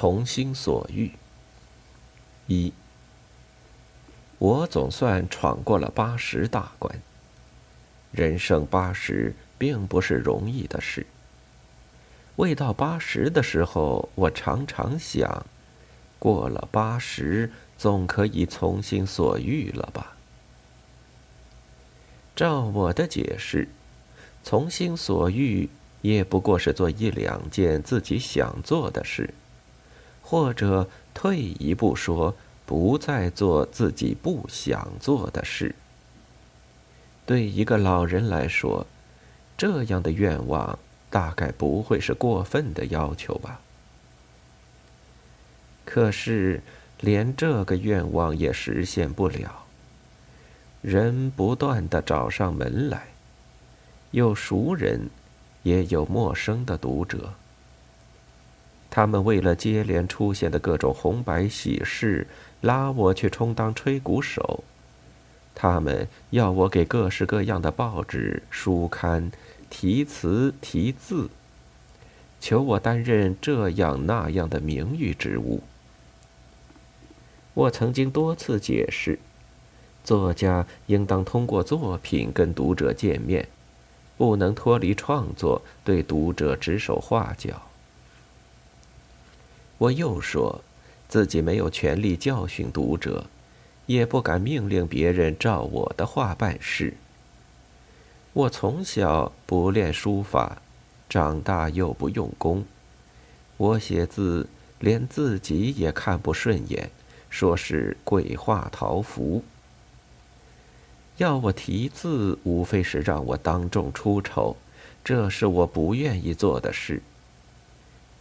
[0.00, 1.10] 从心所欲。
[2.46, 2.72] 一，
[4.38, 7.02] 我总算闯过了八十大关。
[8.12, 11.04] 人生八十并不是容易的事。
[12.36, 15.44] 未到八十的时候，我常常想，
[16.20, 20.16] 过了八十，总可以从心所欲了吧？
[22.36, 23.68] 照我的解释，
[24.44, 25.68] 从心所欲
[26.02, 29.34] 也不过是做一两件自己想做的事，
[30.30, 32.34] 或者退一步说，
[32.66, 35.74] 不再做自己不想做的事。
[37.24, 38.86] 对一个老人来说，
[39.56, 40.78] 这样的愿望
[41.08, 43.62] 大概不会是过分的要求吧。
[45.86, 46.62] 可是，
[47.00, 49.64] 连这个愿望也实现不了。
[50.82, 53.06] 人不断的找上门来，
[54.10, 55.08] 有熟人，
[55.62, 57.32] 也有陌生的读者。
[58.90, 62.26] 他们为了接连出现的各种红白喜事，
[62.60, 64.64] 拉我去充当吹鼓手。
[65.54, 69.30] 他们要我给各式各样的报纸、书刊
[69.68, 71.28] 题词题字，
[72.40, 75.62] 求我担任这样那样的名誉职务。
[77.54, 79.18] 我曾经多次解释。
[80.04, 83.46] 作家应当通过作品跟读者见面，
[84.16, 87.67] 不能脱离创作，对读者指手画脚。
[89.78, 90.62] 我又说，
[91.08, 93.26] 自己没有权利教训读者，
[93.86, 96.94] 也不敢命令别人照我的话办事。
[98.32, 100.60] 我从小不练书法，
[101.08, 102.64] 长大又不用功，
[103.56, 104.48] 我写字
[104.80, 106.90] 连自己也看不顺眼，
[107.30, 109.44] 说是鬼画桃符。
[111.18, 114.56] 要我题字，无非是让我当众出丑，
[115.04, 117.02] 这是我不愿意做的事。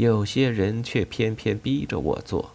[0.00, 2.52] 有些人却偏偏逼着我做。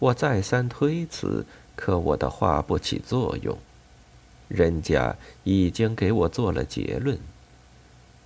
[0.00, 1.46] 我再三推辞，
[1.76, 3.56] 可我的话不起作用，
[4.48, 7.20] 人家已经给我做了结论：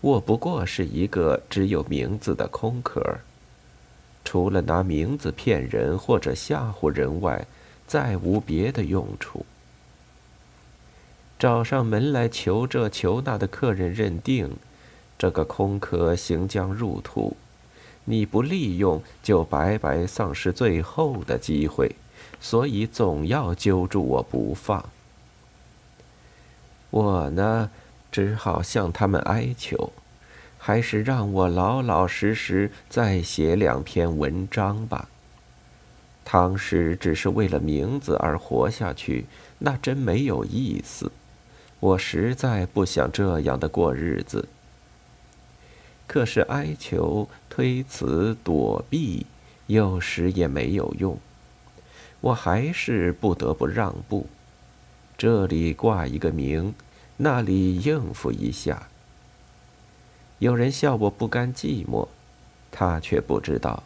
[0.00, 3.18] 我不过是一个只有名字的空壳，
[4.24, 7.46] 除了拿名字骗人或者吓唬人外，
[7.86, 9.44] 再无别的用处。
[11.38, 14.56] 找上门来求这求那的客人认定，
[15.18, 17.36] 这个空壳行将入土，
[18.10, 21.94] 你不利用就白白丧失最后的机会，
[22.40, 24.88] 所以总要揪住我不放。
[26.88, 27.70] 我呢，
[28.10, 29.92] 只好向他们哀求，
[30.56, 35.10] 还是让我老老实实再写两篇文章吧。
[36.24, 39.26] 唐诗只是为了名字而活下去，
[39.58, 41.12] 那真没有意思。
[41.78, 44.48] 我实在不想这样的过日子。
[46.06, 49.26] 可是哀求、推辞、躲避，
[49.66, 51.18] 有时也没有用。
[52.20, 54.28] 我还是不得不让步，
[55.16, 56.72] 这里挂一个名，
[57.16, 58.86] 那里应付一下。
[60.38, 62.06] 有人笑我不甘寂寞，
[62.70, 63.82] 他却不知道，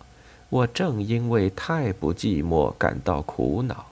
[0.51, 3.87] 我正因为太不寂寞感到苦恼。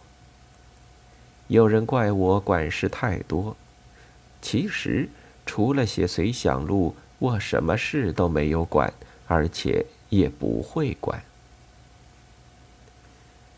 [1.48, 3.56] 有人怪我管事太多。
[4.42, 5.08] 其实，
[5.46, 8.92] 除了写随想录，我什么事都没有管，
[9.30, 11.22] 而且也不会管。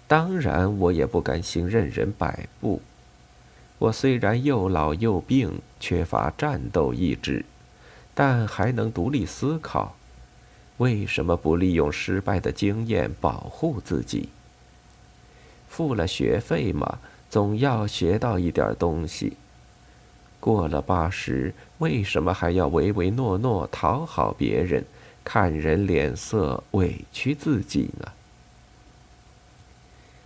[0.06, 2.82] 当然，我也不甘心任人摆布。
[3.78, 7.46] 我虽然又老又病，缺乏战斗意志，
[8.12, 9.96] 但还能独立思考。
[10.76, 14.28] 为什么不利用失败的经验保护自己？
[15.70, 16.98] 付了学费嘛，
[17.30, 19.38] 总要学到一点东西。
[20.38, 24.84] 过了八十，为什么还要唯唯诺诺讨好别人，
[25.24, 28.12] 看人脸色，委屈自己呢？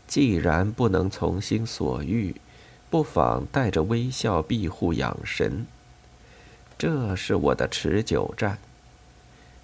[0.07, 2.35] 既然不能从心所欲，
[2.89, 5.67] 不妨带着微笑庇护养神。
[6.79, 8.59] 这是我的持久战。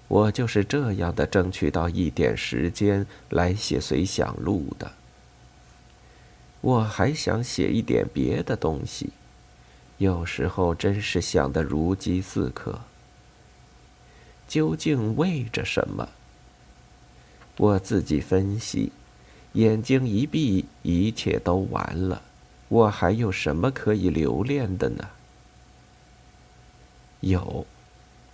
[0.09, 4.91] 我就是这样的争取到一点时间来写随想录的。
[6.61, 9.11] 我还想写一点别的东西。
[9.97, 12.81] 有时候真是想得如饥似渴。
[14.47, 16.09] 究竟为着什么？
[17.57, 18.91] 我自己分析，
[19.53, 22.21] 眼睛一闭，一切都完了。
[22.69, 25.09] 我还有什么可以留恋的呢？
[27.19, 27.65] 有，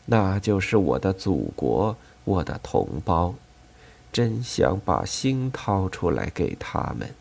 [0.05, 3.35] 那就是我的祖国，我的同胞。
[4.11, 7.13] 真想把心掏出来给他们。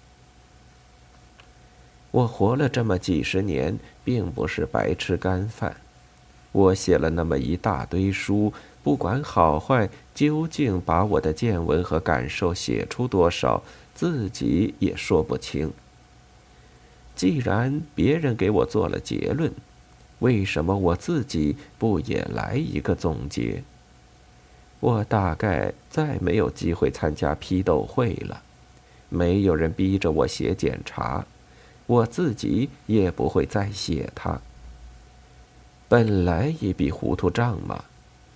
[2.11, 5.77] 我活了这么几十年，并不是白吃干饭。
[6.51, 8.55] 我写了那么一大堆书，
[8.89, 13.63] 不管好坏，究竟把我的见闻和感受写出多少，
[13.95, 15.71] 自己也说不清。
[17.15, 19.53] 既然别人给我做了结论，
[20.21, 23.63] 为什么我自己不也来一个总结？
[24.81, 28.41] 我大概再没有机会参加批斗会了，
[29.11, 31.27] 没有人逼着我写检查，
[31.85, 34.41] 我自己也不会再写它。
[35.91, 37.85] 本来一笔糊涂账嘛，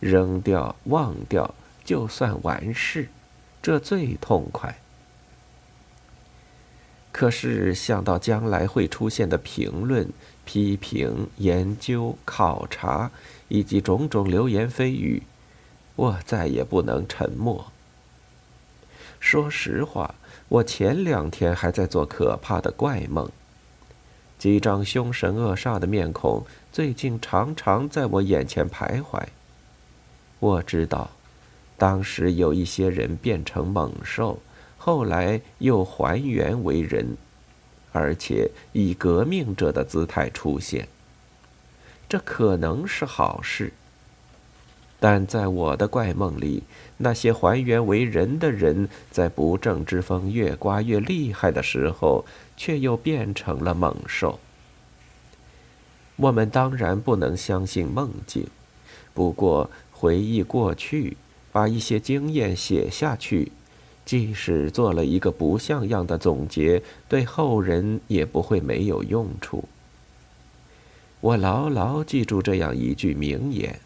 [0.02, 1.54] 扔掉忘掉
[1.84, 3.06] 就算完事，
[3.62, 4.76] 这最痛快。
[7.12, 10.08] 可是想到将来会出现的评论、
[10.44, 13.12] 批评、研究、考察，
[13.46, 15.22] 以及种种流言蜚语，
[15.94, 17.70] 我再也不能沉默。
[19.20, 20.16] 说实话，
[20.48, 23.30] 我前两天还在做可怕的怪梦，
[24.36, 29.22] 几张凶神恶煞的面孔最近常常在我眼前徘徊。
[30.42, 31.08] 我知道，
[31.78, 34.40] 当时有一些人变成猛兽。
[34.76, 37.16] 后来又还原为人，
[37.92, 40.88] 而且以革命者的姿态出现。
[42.08, 43.72] 这可能是好事，
[44.98, 46.64] 但在我的怪梦里，
[46.96, 52.24] 那些还原为人的人，在不正之风越刮越厉害的时候，
[52.56, 54.40] 却又变成了猛兽。
[56.16, 58.48] 我们当然不能相信梦境，
[59.14, 59.70] 不过
[60.02, 61.16] 回忆过去，
[61.52, 63.52] 把一些经验写下去。
[64.04, 69.68] 即使做了一个不像样的总结，对后人也不会没有用处。
[71.20, 73.78] 我牢牢记住这样一句名言：“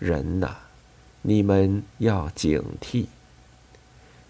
[0.00, 0.56] 人呐，
[1.20, 3.04] 你们要警惕。”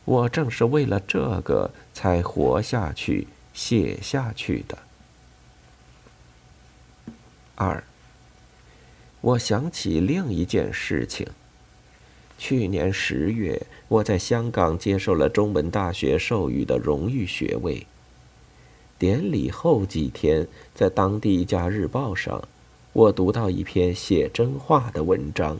[0.04, 4.76] 我正是为了这个才活下去、写下去的。
[7.54, 7.84] 二，
[9.22, 11.26] 我想起另一件事情。
[12.38, 17.86] 去年十月，我在香港接受了中文大学授予的荣誉学位。
[18.98, 22.42] 典礼后几天，在当地一家日报上，
[22.94, 25.58] 我读到一篇写真话的文章。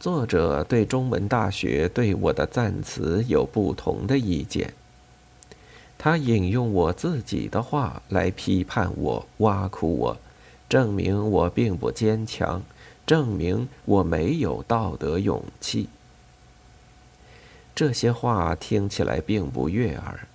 [0.00, 4.72] 作者对中文大学对我的赞词有不同的意见。
[5.98, 10.16] 他引用我自己的话来批判我、挖苦我，
[10.68, 12.62] 证明我并不坚强。
[13.06, 15.88] 证明我没有道德勇气。
[17.72, 20.26] 这些话听起来并不悦耳，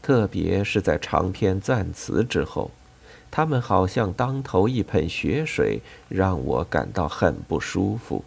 [0.00, 2.70] 特别是在长篇赞词之后，
[3.32, 8.24] 他们好像当头一盆血水，让我感到很不舒服。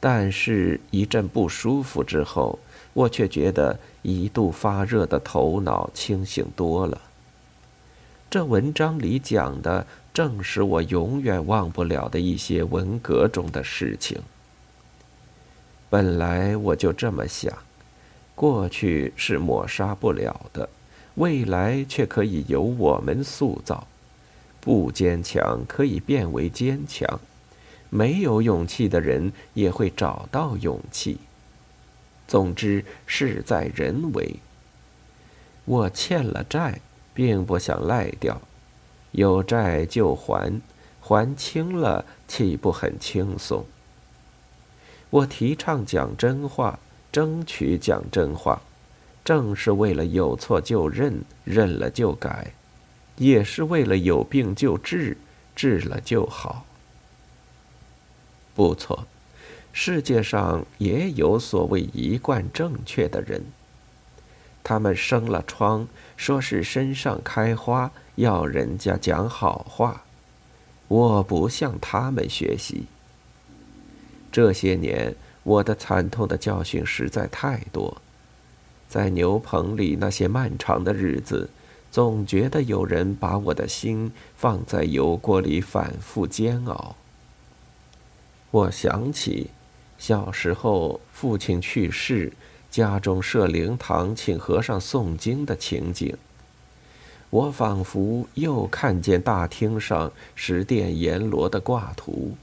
[0.00, 2.58] 但是，一阵不舒服之后，
[2.94, 7.02] 我却觉得一度发热的头脑清醒多了。
[8.30, 9.86] 这文章里讲的。
[10.14, 14.20] 正是我永远忘不了的一些文革中的事情。
[15.88, 17.56] 本来我就这么想：
[18.34, 20.68] 过去是抹杀不了的，
[21.14, 23.86] 未来却可以由我们塑造。
[24.60, 27.20] 不坚强可以变为坚强，
[27.90, 31.18] 没有勇气的人也会找到勇气。
[32.26, 34.34] 总之，事在人为。
[35.64, 36.80] 我欠了债，
[37.18, 38.40] 并不想赖掉。
[39.10, 40.60] 有债就还，
[41.00, 43.64] 还清了岂不很轻松？
[45.10, 46.78] 我提倡讲真话，
[47.10, 48.62] 争取讲真话，
[49.24, 52.52] 正是为了有错就认，认了就改，
[53.16, 55.16] 也是为了有病就治，
[55.56, 56.64] 治了就好。
[58.54, 59.08] 不错，
[59.72, 63.42] 世界上也有所谓一贯正确的人。
[64.68, 67.90] 他们生了疮，说是身上开花。
[68.16, 70.02] 要人家讲好话，
[70.88, 72.84] 我不向他们学习。
[74.30, 77.96] 这些年，我的惨痛的教训实在太多，
[78.90, 81.48] 在牛棚里那些漫长的日子，
[81.90, 86.94] 总觉得有人把我的心放在油锅里反复煎熬。
[88.50, 89.48] 我想起
[89.96, 92.30] 小时候父亲去世，
[92.70, 96.16] 家中设灵堂请和尚诵经的情景。
[97.30, 102.36] 我仿佛又看见大厅上十殿阎罗的挂图。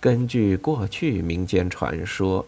[0.00, 2.46] 根据过去民间传说，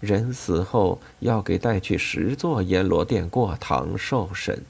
[0.00, 4.62] 人死后要给带去十座阎罗殿过堂受审，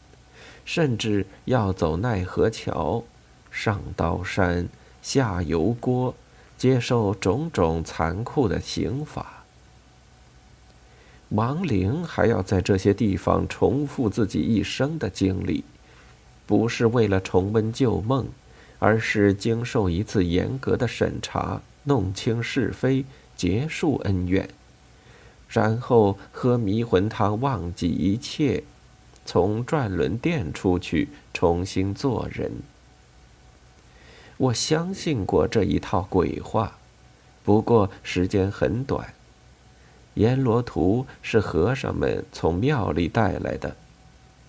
[0.65, 3.05] 甚至要走奈何桥、
[3.51, 4.69] 上刀山、
[5.03, 6.15] 下油锅，
[6.57, 9.38] 接受种种残酷的刑罚。
[11.31, 15.63] 亡灵还要在这些地方重复自己一生的经历，
[16.47, 18.27] 不是为了重温旧梦，
[18.79, 23.05] 而是经受一次严格的审查，弄清是非，
[23.37, 24.49] 结束恩怨，
[25.49, 28.65] 然后喝迷魂汤，忘记一切，
[29.27, 32.51] 从转轮殿出去，重新做人。
[34.39, 36.79] 我相信过这一套鬼话，
[37.45, 39.13] 不过时间很短。
[40.19, 43.77] 阎罗图是和尚们从庙里带来的，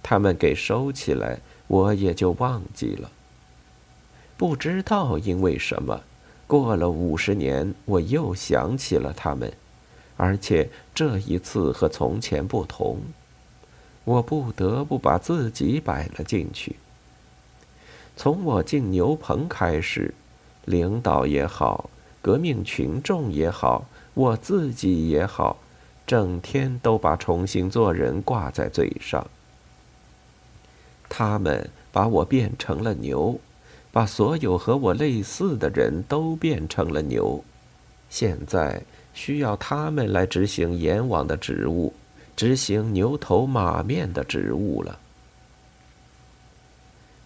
[0.02, 3.12] 他们给收起来，我也就忘记了。
[4.36, 6.02] 不知道因为什么，
[6.48, 9.54] 过了五十年，我又想起了他们，
[10.18, 12.98] 而且这一次和从前不同，
[14.06, 16.78] 我不得不把自己摆了进去。
[18.18, 20.16] 从我进牛棚开始，
[20.66, 21.92] 领导也好，
[22.24, 25.58] 革命群众也好，我自己也好，
[26.06, 29.26] 整天都把重新做人挂在嘴上。
[31.08, 33.40] 他们把我变成了牛，
[33.92, 37.44] 把所有和我类似的人都变成了牛。
[38.10, 38.82] 现在
[39.14, 41.94] 需要他们来执行阎王的职务，
[42.36, 45.00] 执行牛头马面的职务了。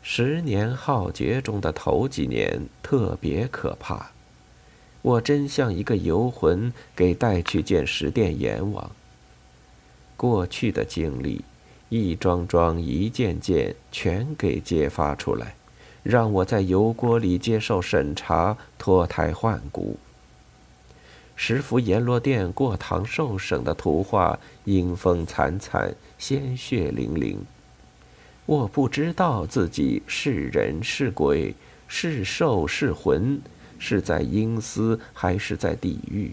[0.01, 4.11] 十年浩劫中的头几年特别可怕，
[5.03, 8.89] 我真像一个游魂，给带去见十殿阎王。
[10.15, 11.43] 过去的经历，
[11.89, 15.55] 一桩桩、一件件，全给揭发出来，
[16.03, 19.98] 让我在油锅里接受审查，脱胎换骨。
[21.36, 27.38] 十幅阎罗殿过堂受审的图画，阴风惨惨，鲜血淋淋。
[28.45, 31.53] 我不知道自己是人是鬼，
[31.89, 33.41] 是兽是魂，
[33.83, 36.31] 是在阴司还是在地狱。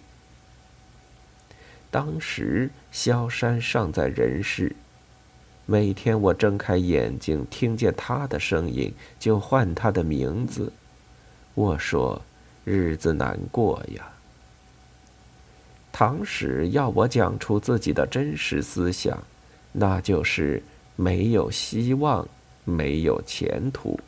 [1.90, 4.76] 当时萧山尚在人世，
[5.66, 10.73] 每天我睁开眼睛，听见他的声音，就唤他的名字。
[11.54, 12.23] 我说
[12.64, 14.12] ：“日子难过呀。”
[15.90, 19.21] 唐史要我讲出自己的真实思想，
[19.73, 20.62] 那就是。
[20.97, 22.28] 没有希望，
[22.62, 23.99] 没有前途。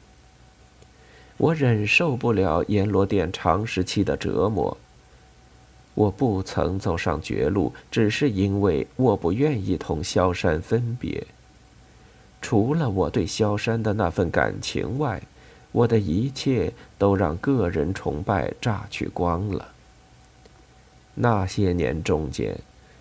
[1.36, 4.76] 我忍受不了阎罗殿长时期的折磨。
[5.94, 11.26] 我不曾走上绝路，只是因为我不愿意同萧山分别。
[12.40, 15.22] 除了我对萧山的那份感情外，
[15.70, 19.68] 我的一切都让个人崇拜榨去光了。
[21.14, 22.58] 那些年中间，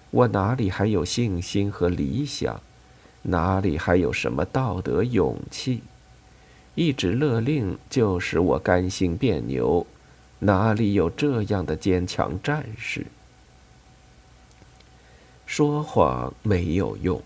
[0.09, 2.59] 我哪里还有信心和理想？
[3.23, 5.81] 哪里还有什么道德勇气？
[6.75, 9.86] 一纸勒令就使我甘心变牛，
[10.40, 13.06] 哪里有这样的坚强战士？
[15.46, 17.22] 说谎没有用，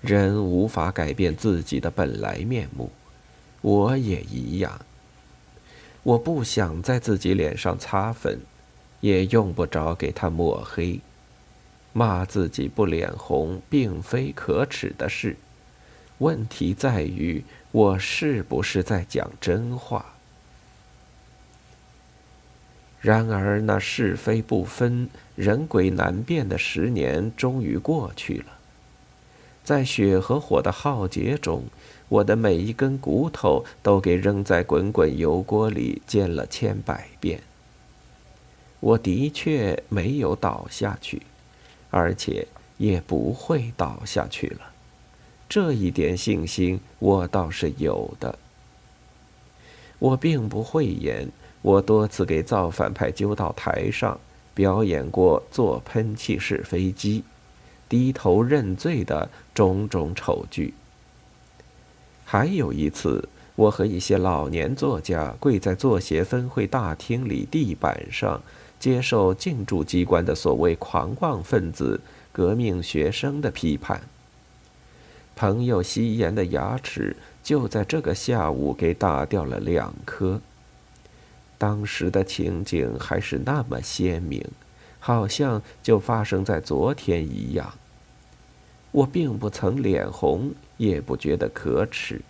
[0.00, 2.90] 人无法改变自己的本来面目，
[3.60, 4.80] 我也一样。
[6.02, 8.40] 我不想在自己脸上擦粉，
[9.00, 10.98] 也用不着给他抹黑。
[11.92, 15.36] 骂自己不脸红，并非可耻的事。
[16.18, 20.14] 问题在于，我是不是在讲真话？
[23.00, 28.58] 然而，那是非不分、人鬼难辨的十年终于过去了。
[29.62, 31.64] 在血和火的浩劫中，
[32.08, 37.40] 我的每一根骨头都给扔在滚滚油锅里煎了千百遍。
[38.80, 41.22] 我的确没有倒下去。
[41.88, 42.46] 而且
[42.76, 44.72] 也不会倒下去了，
[45.48, 48.38] 这一点信心我倒是有的。
[49.98, 51.28] 我并不讳言，
[51.62, 54.18] 我多次给造反派揪到台上
[54.54, 57.24] 表演过做喷气式飞机、
[57.88, 60.74] 低头认罪的种种丑剧。
[62.24, 68.42] 还有一次，我和一些老年作家跪在作协分会大厅里地板上。
[68.78, 71.98] 接受进驻机关的所谓狂妄分子、
[72.30, 74.02] 革命学生的批判。
[75.36, 77.14] 朋友夕颜的牙齿
[77.44, 80.40] 就在这个下午给打掉了两颗。
[81.58, 84.44] 当时的情景还是那么鲜明，
[84.98, 87.74] 好像就发生在昨天一样。
[88.90, 92.20] 我并不曾脸红，也不觉得可耻。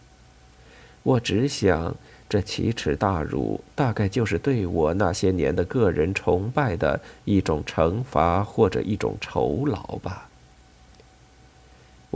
[1.03, 1.97] 我只想。
[2.29, 10.29] 这奇耻大辱，大概就是对我那些年的个人崇拜的一种惩罚，或者一种酬劳吧。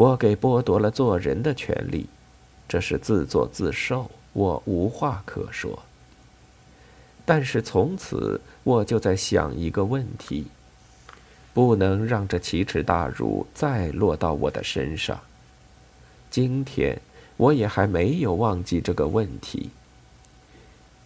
[0.01, 2.07] 我给剥夺了做人的权利，
[2.67, 5.79] 这是自作自受，我无话可说。
[7.27, 10.47] 但是从此，我就在想一个问题：
[11.53, 15.21] 不能让这奇耻大辱再落到我的身上。
[16.31, 16.99] 今天，
[17.37, 19.69] 我也还没有忘记这个问题。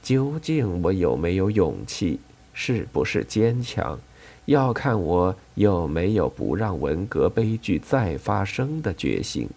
[0.05, 2.21] 究竟我有没有勇气，
[2.53, 3.99] 是不是坚强，
[4.47, 9.49] 要看我有没有不让文革悲剧再发生的决心。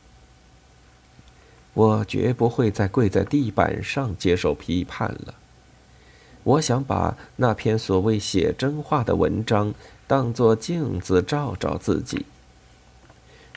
[1.74, 5.36] 我绝不会再跪在地板上接受批判了。
[6.44, 9.74] 我想把那篇所谓写真话的文章
[10.08, 12.25] 当作镜子照照自己。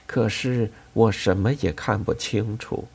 [0.06, 2.88] 可是我什么也看不清楚。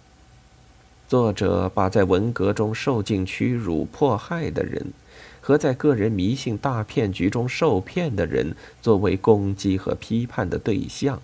[1.08, 4.92] 作者把在文革中受尽屈辱迫害的人，
[5.46, 11.22] 和在个人迷信大骗局中受骗的人作为攻击和批判的对象，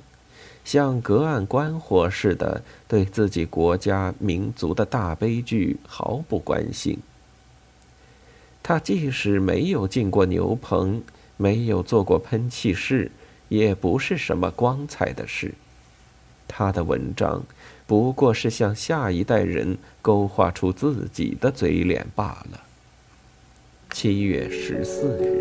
[0.64, 7.00] 像隔岸观火似的对自己国家民族的大悲剧毫不关心。
[8.62, 11.02] 他即使没有进过牛棚，
[11.36, 13.10] 没有做过喷气式，
[13.50, 15.56] 也不是什么光彩的事。
[16.48, 17.44] 他的文章。
[17.88, 22.62] 不过是向下一代人勾画出自己的嘴脸罢了。
[23.94, 25.41] 七月十四日。